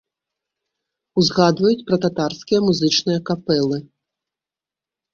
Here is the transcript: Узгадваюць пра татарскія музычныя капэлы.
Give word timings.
Узгадваюць 1.23 1.85
пра 1.91 1.97
татарскія 2.07 2.59
музычныя 2.71 3.19
капэлы. 3.31 3.77